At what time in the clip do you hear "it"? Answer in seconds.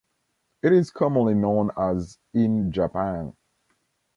0.63-0.73